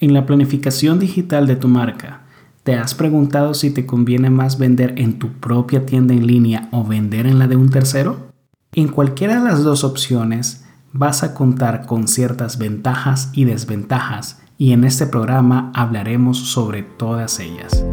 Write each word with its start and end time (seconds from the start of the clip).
En 0.00 0.14
la 0.14 0.26
planificación 0.26 1.00
digital 1.00 1.48
de 1.48 1.56
tu 1.56 1.66
marca, 1.66 2.20
¿te 2.62 2.76
has 2.76 2.94
preguntado 2.94 3.52
si 3.52 3.70
te 3.70 3.84
conviene 3.84 4.30
más 4.30 4.56
vender 4.56 4.94
en 4.96 5.18
tu 5.18 5.32
propia 5.32 5.86
tienda 5.86 6.14
en 6.14 6.24
línea 6.24 6.68
o 6.70 6.84
vender 6.84 7.26
en 7.26 7.40
la 7.40 7.48
de 7.48 7.56
un 7.56 7.68
tercero? 7.68 8.28
En 8.72 8.86
cualquiera 8.86 9.40
de 9.40 9.44
las 9.50 9.64
dos 9.64 9.82
opciones 9.82 10.64
vas 10.92 11.24
a 11.24 11.34
contar 11.34 11.84
con 11.84 12.06
ciertas 12.06 12.58
ventajas 12.58 13.30
y 13.32 13.44
desventajas 13.44 14.40
y 14.56 14.70
en 14.70 14.84
este 14.84 15.04
programa 15.08 15.72
hablaremos 15.74 16.38
sobre 16.38 16.84
todas 16.84 17.40
ellas. 17.40 17.84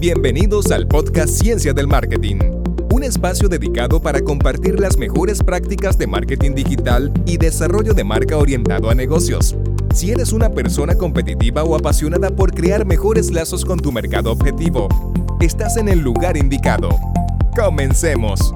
Bienvenidos 0.00 0.72
al 0.72 0.88
podcast 0.88 1.28
Ciencia 1.28 1.74
del 1.74 1.86
Marketing, 1.86 2.38
un 2.96 3.04
espacio 3.04 3.46
dedicado 3.50 4.00
para 4.00 4.22
compartir 4.22 4.80
las 4.80 4.96
mejores 4.96 5.42
prácticas 5.42 5.98
de 5.98 6.06
marketing 6.06 6.54
digital 6.54 7.12
y 7.26 7.36
desarrollo 7.36 7.92
de 7.92 8.04
marca 8.04 8.38
orientado 8.38 8.88
a 8.88 8.94
negocios. 8.94 9.54
Si 9.94 10.12
eres 10.12 10.32
una 10.32 10.48
persona 10.48 10.94
competitiva 10.94 11.62
o 11.62 11.76
apasionada 11.76 12.30
por 12.30 12.54
crear 12.54 12.86
mejores 12.86 13.30
lazos 13.30 13.66
con 13.66 13.78
tu 13.80 13.92
mercado 13.92 14.32
objetivo, 14.32 14.88
estás 15.40 15.76
en 15.76 15.90
el 15.90 16.00
lugar 16.00 16.38
indicado. 16.38 16.88
Comencemos. 17.54 18.54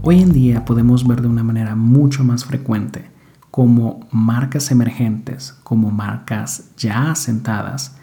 Hoy 0.00 0.22
en 0.22 0.32
día 0.32 0.64
podemos 0.64 1.06
ver 1.06 1.20
de 1.20 1.28
una 1.28 1.42
manera 1.42 1.76
mucho 1.76 2.24
más 2.24 2.46
frecuente 2.46 3.10
como 3.50 4.00
marcas 4.10 4.70
emergentes, 4.70 5.54
como 5.62 5.90
marcas 5.90 6.70
ya 6.78 7.10
asentadas, 7.10 7.96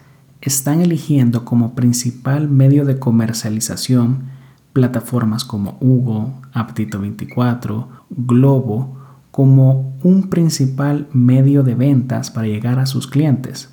están 0.44 0.80
eligiendo 0.80 1.44
como 1.44 1.74
principal 1.74 2.48
medio 2.48 2.84
de 2.84 2.98
comercialización 2.98 4.34
plataformas 4.74 5.44
como 5.44 5.78
Hugo, 5.80 6.34
Aptito 6.52 7.00
24, 7.00 7.88
Globo, 8.10 8.98
como 9.30 9.96
un 10.02 10.28
principal 10.28 11.08
medio 11.12 11.62
de 11.62 11.74
ventas 11.74 12.30
para 12.30 12.48
llegar 12.48 12.78
a 12.78 12.86
sus 12.86 13.06
clientes. 13.06 13.70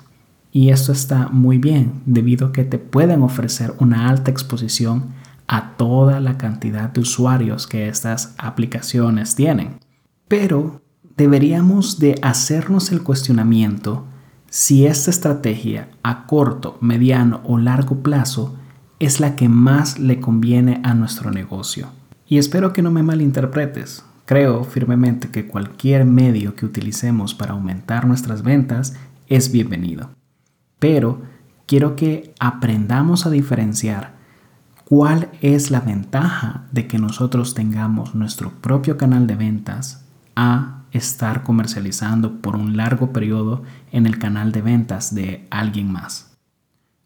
Y 0.52 0.70
esto 0.70 0.92
está 0.92 1.28
muy 1.28 1.58
bien 1.58 2.02
debido 2.06 2.48
a 2.48 2.52
que 2.52 2.64
te 2.64 2.78
pueden 2.78 3.22
ofrecer 3.22 3.74
una 3.80 4.08
alta 4.08 4.30
exposición 4.30 5.06
a 5.48 5.76
toda 5.76 6.20
la 6.20 6.38
cantidad 6.38 6.90
de 6.90 7.00
usuarios 7.00 7.66
que 7.66 7.88
estas 7.88 8.34
aplicaciones 8.38 9.34
tienen. 9.34 9.80
Pero 10.28 10.82
deberíamos 11.16 11.98
de 11.98 12.14
hacernos 12.22 12.92
el 12.92 13.02
cuestionamiento 13.02 14.04
si 14.52 14.84
esta 14.84 15.10
estrategia 15.10 15.88
a 16.02 16.26
corto, 16.26 16.76
mediano 16.82 17.40
o 17.44 17.56
largo 17.56 18.02
plazo 18.02 18.54
es 18.98 19.18
la 19.18 19.34
que 19.34 19.48
más 19.48 19.98
le 19.98 20.20
conviene 20.20 20.82
a 20.84 20.92
nuestro 20.92 21.30
negocio. 21.30 21.88
Y 22.26 22.36
espero 22.36 22.74
que 22.74 22.82
no 22.82 22.90
me 22.90 23.02
malinterpretes. 23.02 24.04
Creo 24.26 24.64
firmemente 24.64 25.30
que 25.30 25.46
cualquier 25.46 26.04
medio 26.04 26.54
que 26.54 26.66
utilicemos 26.66 27.32
para 27.32 27.52
aumentar 27.52 28.06
nuestras 28.06 28.42
ventas 28.42 28.94
es 29.26 29.50
bienvenido. 29.50 30.10
Pero 30.78 31.22
quiero 31.64 31.96
que 31.96 32.34
aprendamos 32.38 33.24
a 33.24 33.30
diferenciar 33.30 34.16
cuál 34.84 35.30
es 35.40 35.70
la 35.70 35.80
ventaja 35.80 36.66
de 36.72 36.86
que 36.88 36.98
nosotros 36.98 37.54
tengamos 37.54 38.14
nuestro 38.14 38.50
propio 38.60 38.98
canal 38.98 39.26
de 39.26 39.34
ventas 39.34 40.04
a 40.36 40.81
estar 40.92 41.42
comercializando 41.42 42.40
por 42.40 42.54
un 42.56 42.76
largo 42.76 43.12
periodo 43.12 43.62
en 43.90 44.06
el 44.06 44.18
canal 44.18 44.52
de 44.52 44.62
ventas 44.62 45.14
de 45.14 45.46
alguien 45.50 45.90
más. 45.90 46.36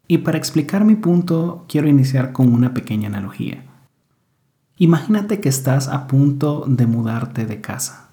Y 0.09 0.19
para 0.19 0.39
explicar 0.39 0.85
mi 0.85 0.95
punto, 0.95 1.65
quiero 1.69 1.89
iniciar 1.89 2.33
con 2.33 2.53
una 2.53 2.75
pequeña 2.75 3.09
analogía. 3.09 3.65
Imagínate 4.79 5.41
que 5.41 5.49
estás 5.49 5.89
a 5.89 6.07
punto 6.07 6.65
de 6.69 6.87
mudarte 6.87 7.47
de 7.47 7.61
casa 7.61 8.11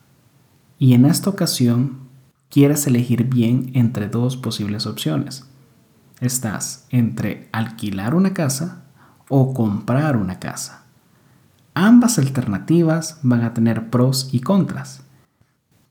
y 0.80 0.94
en 0.94 1.06
esta 1.06 1.30
ocasión 1.30 2.04
quieres 2.50 2.88
elegir 2.88 3.26
bien 3.26 3.72
entre 3.74 4.08
dos 4.10 4.38
posibles 4.38 4.86
opciones. 4.86 5.46
Estás 6.20 6.88
entre 6.90 7.50
alquilar 7.52 8.16
una 8.16 8.34
casa 8.34 8.84
o 9.28 9.54
comprar 9.54 10.16
una 10.16 10.40
casa. 10.40 10.84
Ambas 11.74 12.20
alternativas 12.20 13.20
van 13.24 13.42
a 13.42 13.54
tener 13.54 13.90
pros 13.90 14.30
y 14.32 14.40
contras. 14.40 15.03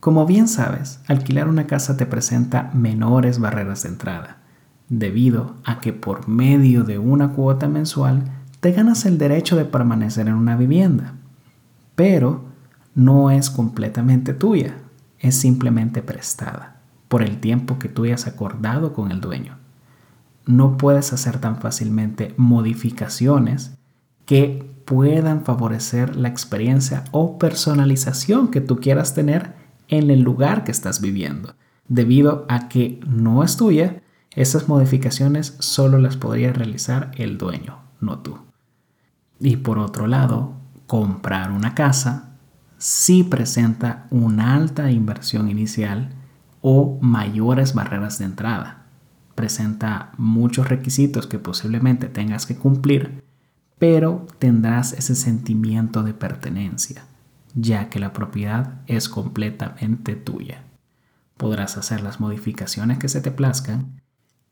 Como 0.03 0.27
bien 0.27 0.49
sabes, 0.49 0.99
alquilar 1.07 1.47
una 1.47 1.69
casa 1.69 1.97
te 1.97 2.07
presenta 2.07 2.73
menores 2.75 3.39
barreras 3.39 3.85
de 3.85 3.91
entrada, 3.91 4.39
debido 4.89 5.55
a 5.65 5.79
que 5.79 5.93
por 5.93 6.27
medio 6.27 6.83
de 6.83 6.99
una 6.99 7.35
cuota 7.35 7.69
mensual 7.69 8.25
te 8.59 8.73
ganas 8.73 9.07
el 9.07 9.17
derecho 9.17 9.55
de 9.55 9.65
permanecer 9.65 10.27
en 10.27 10.35
una 10.35 10.57
vivienda. 10.57 11.15
Pero 11.95 12.43
no 12.97 13.31
es 13.31 13.49
completamente 13.49 14.35
tuya, 14.35 14.75
es 15.21 15.37
simplemente 15.37 16.03
prestada 16.03 16.81
por 17.07 17.23
el 17.23 17.39
tiempo 17.39 17.79
que 17.79 17.89
tú 17.89 18.03
hayas 18.03 18.27
acordado 18.27 18.95
con 18.95 19.13
el 19.13 19.21
dueño. 19.21 19.57
No 20.47 20.79
puedes 20.79 21.13
hacer 21.13 21.39
tan 21.39 21.59
fácilmente 21.59 22.35
modificaciones 22.37 23.79
que 24.27 24.69
puedan 24.85 25.45
favorecer 25.45 26.17
la 26.17 26.27
experiencia 26.27 27.05
o 27.13 27.39
personalización 27.39 28.49
que 28.49 28.61
tú 28.61 28.81
quieras 28.81 29.15
tener 29.15 29.62
en 29.93 30.11
el 30.11 30.23
lugar 30.23 30.65
que 30.65 30.73
estás 30.73 31.01
viviendo. 31.01 31.55
Debido 31.87 32.47
a 32.49 32.69
que 32.69 33.01
no 33.07 33.45
es 33.45 33.57
tuya, 33.57 34.03
esas 34.35 34.69
modificaciones 34.69 35.57
solo 35.59 35.99
las 35.99 36.17
podría 36.17 36.53
realizar 36.53 37.11
el 37.17 37.37
dueño, 37.37 37.81
no 38.01 38.21
tú. 38.21 38.39
Y 39.39 39.57
por 39.57 39.79
otro 39.79 40.07
lado, 40.07 40.55
comprar 40.87 41.53
una 41.53 41.75
casa 41.75 42.31
sí 42.79 43.23
presenta 43.23 44.07
una 44.11 44.55
alta 44.57 44.91
inversión 44.91 45.51
inicial 45.51 46.15
o 46.63 46.99
mayores 47.03 47.75
barreras 47.75 48.19
de 48.19 48.25
entrada. 48.25 48.87
Presenta 49.35 50.13
muchos 50.17 50.69
requisitos 50.69 51.27
que 51.27 51.39
posiblemente 51.39 52.09
tengas 52.09 52.47
que 52.47 52.57
cumplir, 52.57 53.23
pero 53.79 54.27
tendrás 54.39 54.95
ese 54.95 55.15
sentimiento 55.15 56.03
de 56.03 56.15
pertenencia 56.15 57.05
ya 57.55 57.89
que 57.89 57.99
la 57.99 58.13
propiedad 58.13 58.81
es 58.87 59.09
completamente 59.09 60.15
tuya. 60.15 60.65
Podrás 61.37 61.77
hacer 61.77 62.03
las 62.03 62.21
modificaciones 62.21 62.99
que 62.99 63.09
se 63.09 63.21
te 63.21 63.31
plazcan 63.31 64.01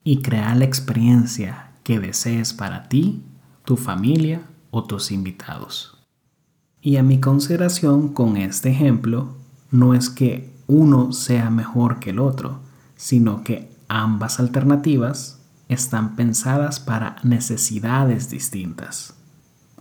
y 0.03 0.23
crear 0.23 0.57
la 0.57 0.65
experiencia 0.65 1.73
que 1.85 2.01
desees 2.01 2.53
para 2.53 2.89
ti, 2.89 3.23
tu 3.65 3.77
familia 3.77 4.43
o 4.71 4.85
tus 4.85 5.11
invitados. 5.11 5.99
Y 6.81 6.97
a 6.97 7.03
mi 7.03 7.21
consideración 7.21 8.09
con 8.09 8.37
este 8.37 8.71
ejemplo, 8.71 9.37
no 9.71 9.95
es 9.95 10.09
que 10.09 10.51
uno 10.67 11.13
sea 11.13 11.51
mejor 11.51 12.01
que 12.01 12.11
el 12.11 12.19
otro, 12.19 12.61
sino 12.97 13.45
que 13.45 13.71
ambas 13.89 14.41
alternativas 14.41 15.41
están 15.69 16.17
pensadas 16.17 16.81
para 16.81 17.17
necesidades 17.23 18.31
distintas. 18.31 19.15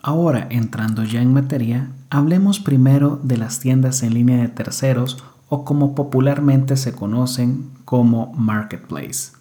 Ahora, 0.02 0.48
entrando 0.50 1.04
ya 1.04 1.22
en 1.22 1.34
materia, 1.34 1.92
hablemos 2.10 2.60
primero 2.60 3.20
de 3.22 3.38
las 3.38 3.60
tiendas 3.60 4.02
en 4.02 4.14
línea 4.14 4.38
de 4.38 4.48
terceros 4.48 5.24
o 5.50 5.66
como 5.66 5.94
popularmente 5.94 6.78
se 6.78 6.94
conocen 6.94 7.70
como 7.84 8.34
marketplace. 8.34 9.34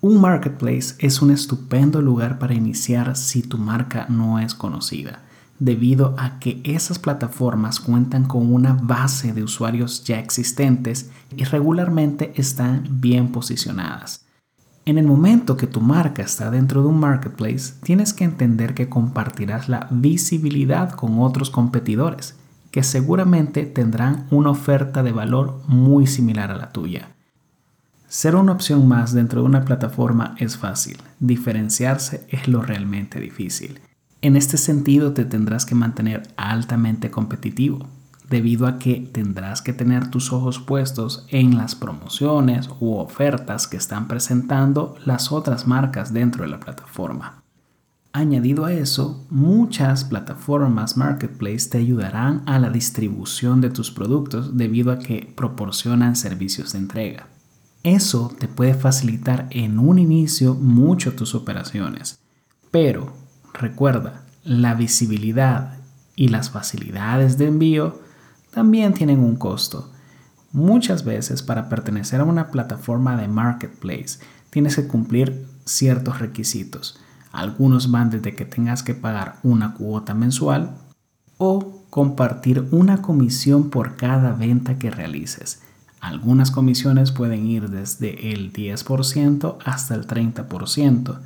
Un 0.00 0.20
marketplace 0.20 0.96
es 0.98 1.22
un 1.22 1.30
estupendo 1.30 2.02
lugar 2.02 2.38
para 2.38 2.54
iniciar 2.54 3.16
si 3.16 3.42
tu 3.42 3.56
marca 3.56 4.06
no 4.08 4.38
es 4.38 4.54
conocida, 4.54 5.22
debido 5.58 6.14
a 6.18 6.40
que 6.40 6.60
esas 6.64 6.98
plataformas 6.98 7.78
cuentan 7.78 8.24
con 8.24 8.52
una 8.52 8.72
base 8.72 9.32
de 9.32 9.44
usuarios 9.44 10.02
ya 10.04 10.18
existentes 10.18 11.10
y 11.36 11.44
regularmente 11.44 12.32
están 12.36 12.86
bien 12.90 13.30
posicionadas. 13.30 14.23
En 14.86 14.98
el 14.98 15.06
momento 15.06 15.56
que 15.56 15.66
tu 15.66 15.80
marca 15.80 16.22
está 16.22 16.50
dentro 16.50 16.82
de 16.82 16.88
un 16.88 17.00
marketplace, 17.00 17.72
tienes 17.82 18.12
que 18.12 18.24
entender 18.24 18.74
que 18.74 18.90
compartirás 18.90 19.70
la 19.70 19.88
visibilidad 19.90 20.90
con 20.90 21.20
otros 21.20 21.48
competidores, 21.48 22.34
que 22.70 22.82
seguramente 22.82 23.64
tendrán 23.64 24.26
una 24.30 24.50
oferta 24.50 25.02
de 25.02 25.12
valor 25.12 25.62
muy 25.68 26.06
similar 26.06 26.50
a 26.50 26.56
la 26.56 26.70
tuya. 26.70 27.08
Ser 28.08 28.36
una 28.36 28.52
opción 28.52 28.86
más 28.86 29.14
dentro 29.14 29.40
de 29.40 29.46
una 29.46 29.64
plataforma 29.64 30.34
es 30.38 30.58
fácil, 30.58 30.98
diferenciarse 31.18 32.26
es 32.28 32.46
lo 32.46 32.60
realmente 32.60 33.20
difícil. 33.20 33.80
En 34.20 34.36
este 34.36 34.58
sentido 34.58 35.14
te 35.14 35.24
tendrás 35.24 35.64
que 35.64 35.74
mantener 35.74 36.24
altamente 36.36 37.10
competitivo, 37.10 37.88
debido 38.28 38.66
a 38.66 38.78
que 38.78 39.08
tendrás 39.12 39.62
que 39.62 39.72
tener 39.72 40.10
tus 40.10 40.32
ojos 40.32 40.58
puestos 40.58 41.26
en 41.28 41.56
las 41.56 41.74
promociones 41.74 42.68
u 42.80 42.94
ofertas 42.94 43.66
que 43.66 43.76
están 43.76 44.08
presentando 44.08 44.96
las 45.04 45.30
otras 45.32 45.66
marcas 45.66 46.12
dentro 46.12 46.44
de 46.44 46.50
la 46.50 46.60
plataforma. 46.60 47.42
Añadido 48.12 48.64
a 48.64 48.72
eso, 48.72 49.26
muchas 49.28 50.04
plataformas 50.04 50.96
marketplace 50.96 51.68
te 51.68 51.78
ayudarán 51.78 52.44
a 52.46 52.60
la 52.60 52.70
distribución 52.70 53.60
de 53.60 53.70
tus 53.70 53.90
productos 53.90 54.56
debido 54.56 54.92
a 54.92 55.00
que 55.00 55.32
proporcionan 55.36 56.14
servicios 56.14 56.72
de 56.72 56.78
entrega. 56.78 57.26
Eso 57.82 58.32
te 58.38 58.46
puede 58.46 58.74
facilitar 58.74 59.48
en 59.50 59.80
un 59.80 59.98
inicio 59.98 60.54
mucho 60.54 61.14
tus 61.14 61.34
operaciones, 61.34 62.20
pero 62.70 63.12
recuerda, 63.52 64.24
la 64.44 64.74
visibilidad 64.74 65.78
y 66.14 66.28
las 66.28 66.50
facilidades 66.50 67.36
de 67.36 67.48
envío 67.48 68.03
también 68.54 68.94
tienen 68.94 69.20
un 69.20 69.36
costo. 69.36 69.90
Muchas 70.52 71.04
veces 71.04 71.42
para 71.42 71.68
pertenecer 71.68 72.20
a 72.20 72.24
una 72.24 72.52
plataforma 72.52 73.16
de 73.16 73.26
marketplace 73.26 74.20
tienes 74.50 74.76
que 74.76 74.86
cumplir 74.86 75.46
ciertos 75.64 76.20
requisitos. 76.20 77.00
Algunos 77.32 77.90
van 77.90 78.10
desde 78.10 78.36
que 78.36 78.44
tengas 78.44 78.84
que 78.84 78.94
pagar 78.94 79.40
una 79.42 79.74
cuota 79.74 80.14
mensual 80.14 80.76
o 81.36 81.82
compartir 81.90 82.68
una 82.70 83.02
comisión 83.02 83.70
por 83.70 83.96
cada 83.96 84.32
venta 84.32 84.78
que 84.78 84.92
realices. 84.92 85.62
Algunas 86.00 86.52
comisiones 86.52 87.10
pueden 87.10 87.46
ir 87.46 87.70
desde 87.70 88.32
el 88.32 88.52
10% 88.52 89.56
hasta 89.64 89.94
el 89.96 90.06
30%. 90.06 91.18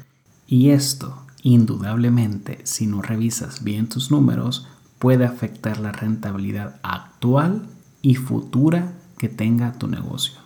Y 0.46 0.70
esto, 0.70 1.26
indudablemente, 1.42 2.60
si 2.64 2.86
no 2.86 3.02
revisas 3.02 3.62
bien 3.62 3.88
tus 3.88 4.10
números, 4.10 4.66
puede 4.98 5.24
afectar 5.24 5.78
la 5.78 5.92
rentabilidad 5.92 6.80
actual 6.82 7.68
y 8.02 8.14
futura 8.14 8.94
que 9.18 9.28
tenga 9.28 9.72
tu 9.72 9.88
negocio. 9.88 10.38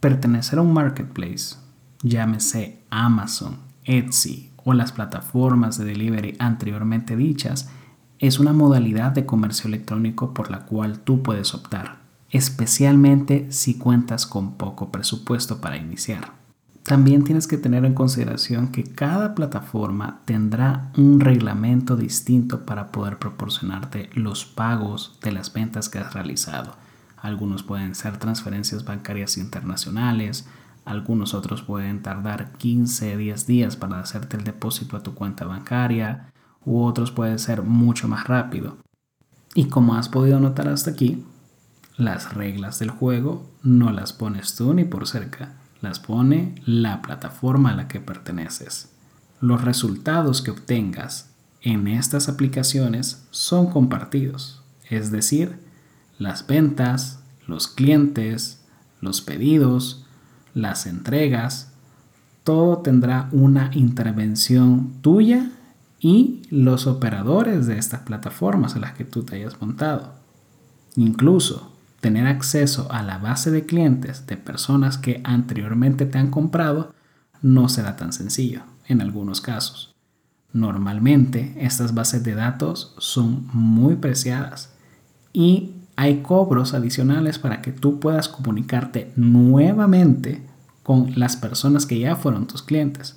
Pertenecer 0.00 0.58
a 0.58 0.62
un 0.62 0.72
marketplace, 0.72 1.56
llámese 2.02 2.84
Amazon, 2.90 3.58
Etsy 3.84 4.52
o 4.64 4.74
las 4.74 4.92
plataformas 4.92 5.78
de 5.78 5.84
delivery 5.84 6.36
anteriormente 6.38 7.16
dichas, 7.16 7.70
es 8.18 8.38
una 8.38 8.52
modalidad 8.52 9.12
de 9.12 9.26
comercio 9.26 9.68
electrónico 9.68 10.32
por 10.34 10.50
la 10.50 10.60
cual 10.60 11.00
tú 11.00 11.22
puedes 11.22 11.54
optar, 11.54 11.98
especialmente 12.30 13.52
si 13.52 13.78
cuentas 13.78 14.26
con 14.26 14.54
poco 14.54 14.90
presupuesto 14.90 15.60
para 15.60 15.76
iniciar. 15.76 16.32
También 16.86 17.24
tienes 17.24 17.48
que 17.48 17.58
tener 17.58 17.84
en 17.84 17.94
consideración 17.94 18.68
que 18.68 18.84
cada 18.84 19.34
plataforma 19.34 20.20
tendrá 20.24 20.92
un 20.96 21.18
reglamento 21.18 21.96
distinto 21.96 22.64
para 22.64 22.92
poder 22.92 23.18
proporcionarte 23.18 24.08
los 24.14 24.44
pagos 24.44 25.18
de 25.20 25.32
las 25.32 25.52
ventas 25.52 25.88
que 25.88 25.98
has 25.98 26.14
realizado. 26.14 26.76
Algunos 27.16 27.64
pueden 27.64 27.96
ser 27.96 28.18
transferencias 28.18 28.84
bancarias 28.84 29.36
internacionales, 29.36 30.46
algunos 30.84 31.34
otros 31.34 31.60
pueden 31.62 32.02
tardar 32.02 32.52
15, 32.52 33.16
10 33.16 33.46
días 33.48 33.74
para 33.74 33.98
hacerte 33.98 34.36
el 34.36 34.44
depósito 34.44 34.96
a 34.96 35.02
tu 35.02 35.12
cuenta 35.12 35.44
bancaria, 35.44 36.30
u 36.64 36.84
otros 36.84 37.10
pueden 37.10 37.40
ser 37.40 37.62
mucho 37.62 38.06
más 38.06 38.28
rápido. 38.28 38.76
Y 39.56 39.64
como 39.64 39.96
has 39.96 40.08
podido 40.08 40.38
notar 40.38 40.68
hasta 40.68 40.92
aquí, 40.92 41.24
las 41.96 42.32
reglas 42.32 42.78
del 42.78 42.90
juego 42.90 43.50
no 43.64 43.90
las 43.90 44.12
pones 44.12 44.54
tú 44.54 44.72
ni 44.72 44.84
por 44.84 45.08
cerca 45.08 45.65
las 45.80 46.00
pone 46.00 46.54
la 46.64 47.02
plataforma 47.02 47.70
a 47.70 47.76
la 47.76 47.88
que 47.88 48.00
perteneces. 48.00 48.90
Los 49.40 49.62
resultados 49.62 50.42
que 50.42 50.50
obtengas 50.50 51.30
en 51.60 51.88
estas 51.88 52.28
aplicaciones 52.28 53.26
son 53.30 53.70
compartidos, 53.70 54.62
es 54.88 55.10
decir, 55.10 55.58
las 56.18 56.46
ventas, 56.46 57.20
los 57.46 57.68
clientes, 57.68 58.64
los 59.00 59.20
pedidos, 59.20 60.06
las 60.54 60.86
entregas, 60.86 61.72
todo 62.44 62.78
tendrá 62.78 63.28
una 63.32 63.70
intervención 63.74 64.94
tuya 65.02 65.50
y 66.00 66.42
los 66.50 66.86
operadores 66.86 67.66
de 67.66 67.78
estas 67.78 68.02
plataformas 68.02 68.76
a 68.76 68.78
las 68.78 68.92
que 68.92 69.04
tú 69.04 69.24
te 69.24 69.36
hayas 69.36 69.60
montado. 69.60 70.14
Incluso 70.94 71.75
tener 72.00 72.26
acceso 72.26 72.90
a 72.90 73.02
la 73.02 73.18
base 73.18 73.50
de 73.50 73.66
clientes 73.66 74.26
de 74.26 74.36
personas 74.36 74.98
que 74.98 75.20
anteriormente 75.24 76.06
te 76.06 76.18
han 76.18 76.30
comprado 76.30 76.94
no 77.42 77.68
será 77.68 77.96
tan 77.96 78.12
sencillo 78.12 78.62
en 78.86 79.00
algunos 79.00 79.40
casos. 79.40 79.94
Normalmente 80.52 81.54
estas 81.58 81.94
bases 81.94 82.22
de 82.24 82.34
datos 82.34 82.94
son 82.98 83.48
muy 83.52 83.96
preciadas 83.96 84.72
y 85.32 85.72
hay 85.96 86.22
cobros 86.22 86.74
adicionales 86.74 87.38
para 87.38 87.62
que 87.62 87.72
tú 87.72 88.00
puedas 88.00 88.28
comunicarte 88.28 89.12
nuevamente 89.16 90.42
con 90.82 91.12
las 91.16 91.36
personas 91.36 91.86
que 91.86 91.98
ya 91.98 92.16
fueron 92.16 92.46
tus 92.46 92.62
clientes 92.62 93.16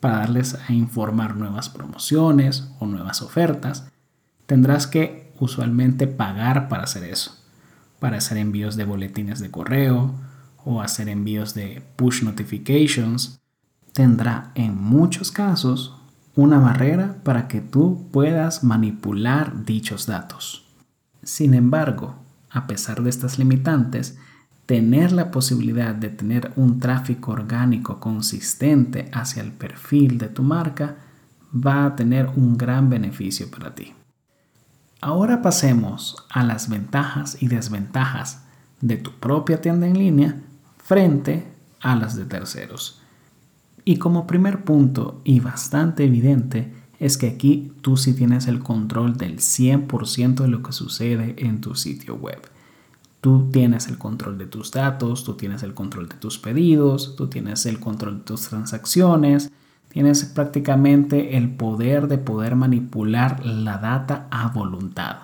para 0.00 0.18
darles 0.18 0.56
a 0.66 0.72
informar 0.72 1.36
nuevas 1.36 1.68
promociones 1.68 2.68
o 2.78 2.86
nuevas 2.86 3.20
ofertas. 3.20 3.86
Tendrás 4.46 4.86
que 4.86 5.32
usualmente 5.38 6.06
pagar 6.06 6.68
para 6.68 6.84
hacer 6.84 7.04
eso 7.04 7.39
para 8.00 8.16
hacer 8.16 8.38
envíos 8.38 8.76
de 8.76 8.84
boletines 8.84 9.38
de 9.38 9.50
correo 9.50 10.14
o 10.64 10.80
hacer 10.82 11.08
envíos 11.08 11.54
de 11.54 11.82
push 11.96 12.22
notifications, 12.22 13.40
tendrá 13.92 14.50
en 14.54 14.76
muchos 14.76 15.30
casos 15.30 15.96
una 16.34 16.58
barrera 16.58 17.16
para 17.22 17.48
que 17.48 17.60
tú 17.60 18.08
puedas 18.12 18.64
manipular 18.64 19.64
dichos 19.64 20.06
datos. 20.06 20.66
Sin 21.22 21.54
embargo, 21.54 22.16
a 22.50 22.66
pesar 22.66 23.02
de 23.02 23.10
estas 23.10 23.38
limitantes, 23.38 24.18
tener 24.66 25.12
la 25.12 25.30
posibilidad 25.30 25.94
de 25.94 26.10
tener 26.10 26.52
un 26.56 26.78
tráfico 26.78 27.32
orgánico 27.32 28.00
consistente 28.00 29.10
hacia 29.12 29.42
el 29.42 29.52
perfil 29.52 30.18
de 30.18 30.28
tu 30.28 30.42
marca 30.42 30.96
va 31.52 31.84
a 31.84 31.96
tener 31.96 32.28
un 32.36 32.56
gran 32.56 32.88
beneficio 32.88 33.50
para 33.50 33.74
ti. 33.74 33.92
Ahora 35.02 35.40
pasemos 35.40 36.16
a 36.28 36.44
las 36.44 36.68
ventajas 36.68 37.42
y 37.42 37.48
desventajas 37.48 38.42
de 38.82 38.96
tu 38.96 39.12
propia 39.12 39.60
tienda 39.60 39.86
en 39.86 39.98
línea 39.98 40.42
frente 40.76 41.50
a 41.80 41.96
las 41.96 42.16
de 42.16 42.26
terceros. 42.26 43.00
Y 43.84 43.96
como 43.96 44.26
primer 44.26 44.62
punto 44.64 45.22
y 45.24 45.40
bastante 45.40 46.04
evidente 46.04 46.74
es 46.98 47.16
que 47.16 47.28
aquí 47.28 47.72
tú 47.80 47.96
sí 47.96 48.12
tienes 48.12 48.46
el 48.46 48.60
control 48.60 49.16
del 49.16 49.38
100% 49.38 50.34
de 50.34 50.48
lo 50.48 50.62
que 50.62 50.72
sucede 50.72 51.34
en 51.38 51.62
tu 51.62 51.74
sitio 51.74 52.16
web. 52.16 52.40
Tú 53.22 53.48
tienes 53.50 53.88
el 53.88 53.96
control 53.96 54.36
de 54.36 54.46
tus 54.46 54.70
datos, 54.70 55.24
tú 55.24 55.34
tienes 55.34 55.62
el 55.62 55.72
control 55.72 56.10
de 56.10 56.16
tus 56.16 56.38
pedidos, 56.38 57.16
tú 57.16 57.28
tienes 57.28 57.64
el 57.64 57.80
control 57.80 58.18
de 58.18 58.24
tus 58.24 58.48
transacciones, 58.48 59.50
Tienes 59.90 60.24
prácticamente 60.24 61.36
el 61.36 61.50
poder 61.50 62.06
de 62.06 62.16
poder 62.18 62.54
manipular 62.54 63.44
la 63.44 63.78
data 63.78 64.28
a 64.30 64.48
voluntad. 64.48 65.16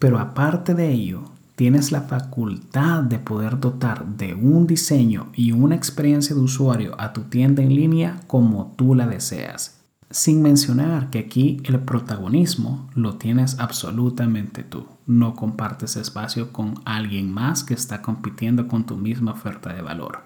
Pero 0.00 0.18
aparte 0.18 0.74
de 0.74 0.90
ello, 0.90 1.22
tienes 1.54 1.92
la 1.92 2.02
facultad 2.02 3.04
de 3.04 3.20
poder 3.20 3.60
dotar 3.60 4.04
de 4.04 4.34
un 4.34 4.66
diseño 4.66 5.28
y 5.34 5.52
una 5.52 5.76
experiencia 5.76 6.34
de 6.34 6.42
usuario 6.42 7.00
a 7.00 7.12
tu 7.12 7.22
tienda 7.22 7.62
en 7.62 7.76
línea 7.76 8.20
como 8.26 8.74
tú 8.76 8.96
la 8.96 9.06
deseas. 9.06 9.80
Sin 10.10 10.42
mencionar 10.42 11.10
que 11.10 11.20
aquí 11.20 11.60
el 11.64 11.78
protagonismo 11.78 12.88
lo 12.94 13.14
tienes 13.14 13.60
absolutamente 13.60 14.64
tú. 14.64 14.86
No 15.06 15.36
compartes 15.36 15.94
espacio 15.96 16.52
con 16.52 16.74
alguien 16.84 17.32
más 17.32 17.62
que 17.62 17.74
está 17.74 18.02
compitiendo 18.02 18.66
con 18.66 18.84
tu 18.84 18.96
misma 18.96 19.32
oferta 19.32 19.72
de 19.72 19.82
valor. 19.82 20.22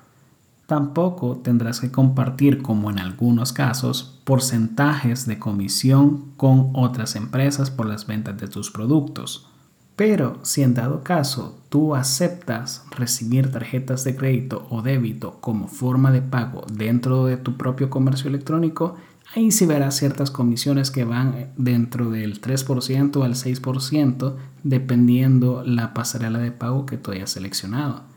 Tampoco 0.70 1.36
tendrás 1.36 1.80
que 1.80 1.90
compartir, 1.90 2.62
como 2.62 2.92
en 2.92 3.00
algunos 3.00 3.52
casos, 3.52 4.20
porcentajes 4.22 5.26
de 5.26 5.36
comisión 5.36 6.26
con 6.36 6.70
otras 6.74 7.16
empresas 7.16 7.72
por 7.72 7.86
las 7.86 8.06
ventas 8.06 8.38
de 8.38 8.46
tus 8.46 8.70
productos. 8.70 9.48
Pero 9.96 10.38
si 10.42 10.62
en 10.62 10.74
dado 10.74 11.02
caso 11.02 11.58
tú 11.70 11.96
aceptas 11.96 12.84
recibir 12.92 13.50
tarjetas 13.50 14.04
de 14.04 14.14
crédito 14.14 14.68
o 14.70 14.80
débito 14.80 15.38
como 15.40 15.66
forma 15.66 16.12
de 16.12 16.22
pago 16.22 16.64
dentro 16.72 17.24
de 17.24 17.36
tu 17.36 17.56
propio 17.56 17.90
comercio 17.90 18.28
electrónico, 18.28 18.94
ahí 19.34 19.50
sí 19.50 19.66
verás 19.66 19.96
ciertas 19.96 20.30
comisiones 20.30 20.92
que 20.92 21.02
van 21.02 21.48
dentro 21.56 22.12
del 22.12 22.40
3% 22.40 23.24
al 23.24 23.34
6% 23.34 24.36
dependiendo 24.62 25.64
la 25.64 25.92
pasarela 25.94 26.38
de 26.38 26.52
pago 26.52 26.86
que 26.86 26.96
tú 26.96 27.10
hayas 27.10 27.30
seleccionado 27.30 28.08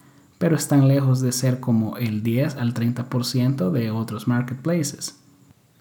pero 0.44 0.58
están 0.58 0.90
lejos 0.90 1.22
de 1.22 1.32
ser 1.32 1.62
como 1.62 1.96
el 1.96 2.22
10 2.22 2.58
al 2.58 2.74
30% 2.74 3.72
de 3.72 3.92
otros 3.92 4.28
marketplaces. 4.28 5.18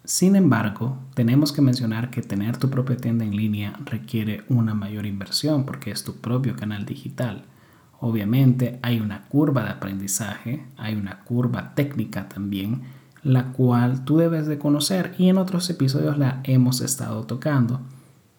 Sin 0.05 0.37
embargo, 0.37 0.99
tenemos 1.15 1.51
que 1.51 1.61
mencionar 1.61 2.09
que 2.09 2.21
tener 2.21 2.55
tu 2.55 2.69
propia 2.69 2.95
tienda 2.95 3.25
en 3.25 3.35
línea 3.35 3.77
requiere 3.83 4.45
una 4.47 4.73
mayor 4.73 5.05
inversión 5.05 5.65
porque 5.65 5.91
es 5.91 6.05
tu 6.05 6.15
propio 6.15 6.55
canal 6.55 6.85
digital. 6.85 7.43
Obviamente 7.99 8.79
hay 8.81 9.01
una 9.01 9.23
curva 9.23 9.65
de 9.65 9.71
aprendizaje, 9.71 10.65
hay 10.77 10.95
una 10.95 11.19
curva 11.25 11.75
técnica 11.75 12.29
también, 12.29 12.83
la 13.21 13.51
cual 13.51 14.05
tú 14.05 14.15
debes 14.15 14.47
de 14.47 14.59
conocer 14.59 15.13
y 15.17 15.27
en 15.27 15.39
otros 15.39 15.69
episodios 15.69 16.17
la 16.17 16.39
hemos 16.45 16.79
estado 16.79 17.25
tocando. 17.25 17.81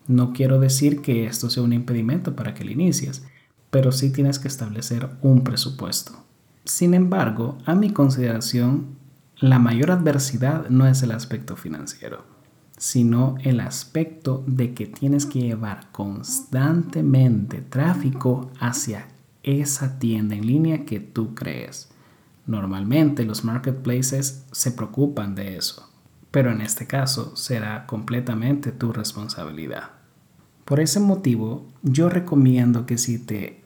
No 0.07 0.33
quiero 0.33 0.59
decir 0.59 1.03
que 1.03 1.27
esto 1.27 1.51
sea 1.51 1.63
un 1.63 1.75
impedimento 1.75 2.35
para 2.35 2.55
que 2.55 2.65
lo 2.65 2.71
inicies, 2.71 3.27
pero 3.75 3.91
sí 3.91 4.11
tienes 4.11 4.39
que 4.39 4.47
establecer 4.47 5.11
un 5.21 5.43
presupuesto. 5.43 6.13
Sin 6.65 6.95
embargo, 6.95 7.59
a 7.67 7.75
mi 7.75 7.91
consideración, 7.91 8.95
la 9.41 9.59
mayor 9.59 9.91
adversidad 9.91 10.69
no 10.69 10.87
es 10.87 11.03
el 11.03 11.11
aspecto 11.11 11.57
financiero, 11.57 12.25
sino 12.79 13.35
el 13.43 13.59
aspecto 13.59 14.45
de 14.47 14.75
que 14.75 14.87
tienes 14.87 15.27
que 15.27 15.41
llevar 15.41 15.91
constantemente 15.91 17.63
tráfico 17.63 18.53
hacia 18.61 19.09
esa 19.43 19.99
tienda 19.99 20.37
en 20.37 20.47
línea 20.47 20.85
que 20.85 21.01
tú 21.01 21.35
crees. 21.35 21.89
Normalmente 22.47 23.25
los 23.25 23.43
marketplaces 23.43 24.45
se 24.53 24.71
preocupan 24.71 25.35
de 25.35 25.57
eso, 25.57 25.91
pero 26.31 26.53
en 26.53 26.61
este 26.61 26.87
caso 26.87 27.35
será 27.35 27.87
completamente 27.87 28.71
tu 28.71 28.93
responsabilidad. 28.93 29.91
Por 30.65 30.79
ese 30.79 31.01
motivo, 31.01 31.67
yo 31.83 32.09
recomiendo 32.09 32.87
que 32.87 32.99
si 32.99 33.19
te 33.19 33.64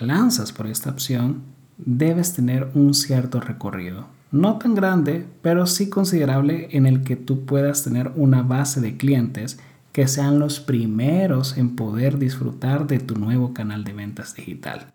lanzas 0.00 0.52
por 0.52 0.66
esta 0.66 0.90
opción, 0.90 1.42
debes 1.78 2.34
tener 2.34 2.70
un 2.74 2.94
cierto 2.94 3.40
recorrido. 3.40 4.06
No 4.30 4.58
tan 4.58 4.74
grande, 4.74 5.26
pero 5.40 5.66
sí 5.66 5.88
considerable 5.88 6.68
en 6.72 6.86
el 6.86 7.02
que 7.02 7.16
tú 7.16 7.46
puedas 7.46 7.82
tener 7.82 8.12
una 8.14 8.42
base 8.42 8.80
de 8.80 8.96
clientes 8.96 9.58
que 9.92 10.06
sean 10.06 10.38
los 10.38 10.60
primeros 10.60 11.56
en 11.56 11.74
poder 11.74 12.18
disfrutar 12.18 12.86
de 12.86 12.98
tu 12.98 13.16
nuevo 13.16 13.54
canal 13.54 13.84
de 13.84 13.94
ventas 13.94 14.34
digital. 14.34 14.92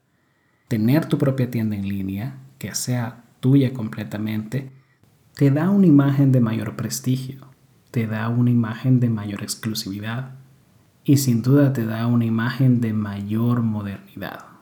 Tener 0.68 1.08
tu 1.08 1.18
propia 1.18 1.50
tienda 1.50 1.76
en 1.76 1.88
línea, 1.88 2.38
que 2.60 2.76
sea 2.76 3.24
tuya 3.40 3.74
completamente, 3.74 4.72
te 5.36 5.50
da 5.50 5.70
una 5.72 5.88
imagen 5.88 6.32
de 6.32 6.40
mayor 6.40 6.76
prestigio, 6.76 7.48
te 7.92 8.08
da 8.08 8.30
una 8.30 8.52
imagen 8.52 9.00
de 9.00 9.10
mayor 9.10 9.42
exclusividad 9.42 10.36
y 11.04 11.18
sin 11.18 11.42
duda 11.42 11.74
te 11.74 11.86
da 11.86 12.08
una 12.08 12.26
imagen 12.26 12.80
de 12.80 12.94
mayor 12.94 13.62
modernidad. 13.62 14.53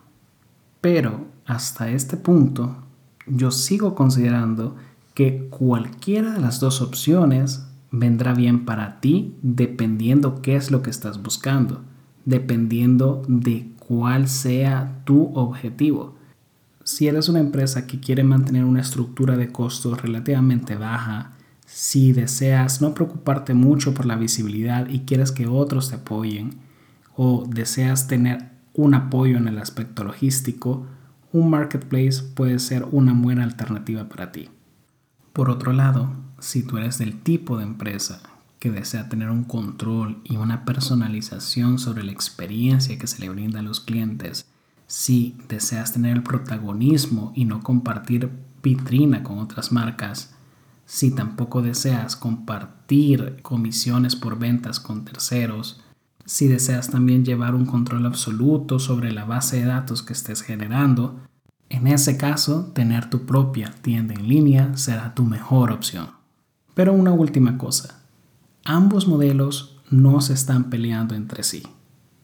Pero 0.81 1.27
hasta 1.45 1.91
este 1.91 2.17
punto, 2.17 2.75
yo 3.27 3.51
sigo 3.51 3.93
considerando 3.93 4.75
que 5.13 5.47
cualquiera 5.49 6.33
de 6.33 6.41
las 6.41 6.59
dos 6.59 6.81
opciones 6.81 7.67
vendrá 7.91 8.33
bien 8.33 8.65
para 8.65 8.99
ti 8.99 9.35
dependiendo 9.41 10.41
qué 10.41 10.55
es 10.55 10.71
lo 10.71 10.81
que 10.81 10.89
estás 10.89 11.21
buscando, 11.21 11.81
dependiendo 12.25 13.21
de 13.27 13.71
cuál 13.77 14.27
sea 14.27 15.01
tu 15.05 15.31
objetivo. 15.35 16.15
Si 16.83 17.07
eres 17.07 17.29
una 17.29 17.39
empresa 17.39 17.85
que 17.85 17.99
quiere 17.99 18.23
mantener 18.23 18.65
una 18.65 18.81
estructura 18.81 19.37
de 19.37 19.51
costos 19.51 20.01
relativamente 20.01 20.75
baja, 20.75 21.33
si 21.65 22.11
deseas 22.11 22.81
no 22.81 22.93
preocuparte 22.93 23.53
mucho 23.53 23.93
por 23.93 24.05
la 24.05 24.15
visibilidad 24.15 24.89
y 24.89 25.01
quieres 25.01 25.31
que 25.31 25.47
otros 25.47 25.89
te 25.89 25.95
apoyen, 25.95 26.55
o 27.15 27.45
deseas 27.47 28.07
tener 28.07 28.50
un 28.73 28.93
apoyo 28.93 29.37
en 29.37 29.47
el 29.47 29.57
aspecto 29.57 30.03
logístico, 30.03 30.85
un 31.33 31.49
marketplace 31.49 32.23
puede 32.35 32.59
ser 32.59 32.85
una 32.91 33.13
buena 33.13 33.43
alternativa 33.43 34.07
para 34.09 34.31
ti. 34.31 34.49
Por 35.33 35.49
otro 35.49 35.73
lado, 35.73 36.13
si 36.39 36.63
tú 36.63 36.77
eres 36.77 36.97
del 36.97 37.21
tipo 37.21 37.57
de 37.57 37.63
empresa 37.63 38.21
que 38.59 38.71
desea 38.71 39.09
tener 39.09 39.29
un 39.29 39.43
control 39.43 40.21
y 40.23 40.37
una 40.37 40.65
personalización 40.65 41.79
sobre 41.79 42.03
la 42.03 42.11
experiencia 42.11 42.97
que 42.97 43.07
se 43.07 43.19
le 43.21 43.29
brinda 43.29 43.59
a 43.59 43.63
los 43.63 43.79
clientes, 43.79 44.45
si 44.87 45.37
deseas 45.47 45.93
tener 45.93 46.17
el 46.17 46.23
protagonismo 46.23 47.31
y 47.33 47.45
no 47.45 47.61
compartir 47.61 48.29
vitrina 48.61 49.23
con 49.23 49.39
otras 49.39 49.71
marcas, 49.71 50.35
si 50.85 51.11
tampoco 51.11 51.61
deseas 51.61 52.17
compartir 52.17 53.39
comisiones 53.41 54.17
por 54.17 54.37
ventas 54.37 54.81
con 54.81 55.05
terceros, 55.05 55.81
si 56.31 56.47
deseas 56.47 56.89
también 56.89 57.25
llevar 57.25 57.55
un 57.55 57.65
control 57.65 58.05
absoluto 58.05 58.79
sobre 58.79 59.11
la 59.11 59.25
base 59.25 59.57
de 59.57 59.65
datos 59.65 60.01
que 60.01 60.13
estés 60.13 60.41
generando, 60.41 61.19
en 61.67 61.87
ese 61.87 62.15
caso, 62.15 62.71
tener 62.73 63.09
tu 63.09 63.25
propia 63.25 63.75
tienda 63.81 64.13
en 64.13 64.29
línea 64.29 64.77
será 64.77 65.13
tu 65.13 65.25
mejor 65.25 65.73
opción. 65.73 66.11
Pero 66.73 66.93
una 66.93 67.11
última 67.11 67.57
cosa, 67.57 67.99
ambos 68.63 69.09
modelos 69.09 69.81
no 69.89 70.21
se 70.21 70.31
están 70.31 70.69
peleando 70.69 71.15
entre 71.15 71.43
sí. 71.43 71.63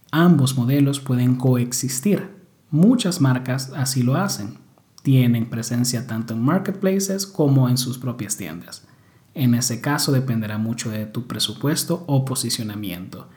Ambos 0.10 0.58
modelos 0.58 1.02
pueden 1.02 1.36
coexistir. 1.36 2.30
Muchas 2.72 3.20
marcas 3.20 3.74
así 3.76 4.04
lo 4.04 4.16
hacen. 4.16 4.58
Tienen 5.04 5.50
presencia 5.50 6.08
tanto 6.08 6.34
en 6.34 6.44
marketplaces 6.44 7.28
como 7.28 7.68
en 7.68 7.78
sus 7.78 7.98
propias 7.98 8.38
tiendas. 8.38 8.88
En 9.34 9.54
ese 9.54 9.82
caso 9.82 10.14
dependerá 10.14 10.58
mucho 10.58 10.92
de 10.92 11.06
tu 11.08 11.28
presupuesto 11.28 12.06
o 12.08 12.24
posicionamiento, 12.24 13.28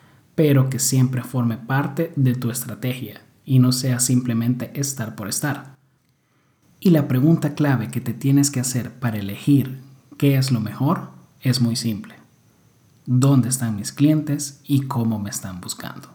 pero 0.43 0.71
que 0.71 0.79
siempre 0.79 1.23
forme 1.23 1.59
parte 1.59 2.15
de 2.17 2.35
tu 2.35 2.51
estrategia 2.51 3.21
y 3.45 3.59
no 3.59 3.73
sea 3.73 4.01
simplemente 4.01 4.71
estar 4.73 5.15
por 5.15 5.29
estar. 5.29 5.77
Y 6.81 6.89
la 6.89 7.09
pregunta 7.09 7.53
clave 7.53 7.89
que 7.89 8.01
te 8.01 8.15
tienes 8.15 8.51
que 8.51 8.59
hacer 8.59 8.91
para 8.91 9.19
elegir 9.19 9.83
qué 10.17 10.39
es 10.39 10.51
lo 10.51 10.61
mejor 10.61 11.11
es 11.43 11.61
muy 11.61 11.77
simple. 11.77 12.15
¿Dónde 13.05 13.51
están 13.51 13.77
mis 13.77 13.93
clientes 13.93 14.63
y 14.65 14.87
cómo 14.87 15.19
me 15.19 15.29
están 15.29 15.61
buscando? 15.61 16.09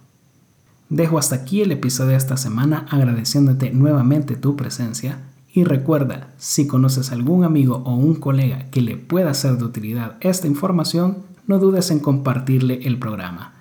Dejo 0.89 1.19
hasta 1.19 1.35
aquí 1.35 1.61
el 1.61 1.71
episodio 1.71 2.09
de 2.09 2.17
esta 2.17 2.35
semana 2.35 2.87
agradeciéndote 2.89 3.73
nuevamente 3.73 4.35
tu 4.35 4.55
presencia 4.55 5.19
y 5.53 5.65
recuerda, 5.65 6.33
si 6.37 6.65
conoces 6.65 7.11
algún 7.11 7.43
amigo 7.43 7.83
o 7.85 7.93
un 7.93 8.15
colega 8.15 8.71
que 8.71 8.81
le 8.81 8.97
pueda 8.97 9.35
ser 9.35 9.59
de 9.59 9.65
utilidad 9.65 10.17
esta 10.19 10.47
información, 10.47 11.17
no 11.45 11.59
dudes 11.59 11.91
en 11.91 11.99
compartirle 11.99 12.79
el 12.85 12.97
programa. 12.97 13.54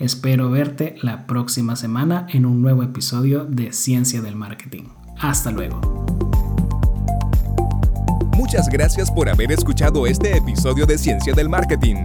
Espero 0.00 0.50
verte 0.50 0.96
la 1.02 1.26
próxima 1.26 1.76
semana 1.76 2.26
en 2.30 2.46
un 2.46 2.62
nuevo 2.62 2.82
episodio 2.82 3.44
de 3.44 3.74
Ciencia 3.74 4.22
del 4.22 4.34
Marketing. 4.34 4.84
Hasta 5.20 5.50
luego. 5.50 5.78
Muchas 8.34 8.70
gracias 8.70 9.10
por 9.10 9.28
haber 9.28 9.52
escuchado 9.52 10.06
este 10.06 10.38
episodio 10.38 10.86
de 10.86 10.96
Ciencia 10.96 11.34
del 11.34 11.50
Marketing. 11.50 11.96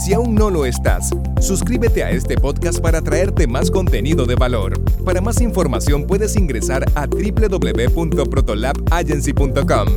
Si 0.00 0.12
aún 0.12 0.34
no 0.34 0.50
lo 0.50 0.66
estás, 0.66 1.10
suscríbete 1.40 2.02
a 2.02 2.10
este 2.10 2.36
podcast 2.36 2.80
para 2.80 3.00
traerte 3.00 3.46
más 3.46 3.70
contenido 3.70 4.26
de 4.26 4.34
valor. 4.34 4.82
Para 5.04 5.20
más 5.20 5.40
información 5.40 6.08
puedes 6.08 6.34
ingresar 6.34 6.84
a 6.96 7.06
www.protolabagency.com. 7.06 9.88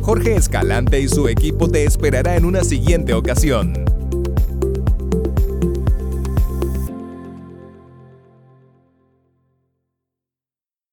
Jorge 0.00 0.36
Escalante 0.36 1.02
y 1.02 1.08
su 1.08 1.28
equipo 1.28 1.68
te 1.68 1.84
esperará 1.84 2.36
en 2.36 2.46
una 2.46 2.64
siguiente 2.64 3.12
ocasión. 3.12 3.83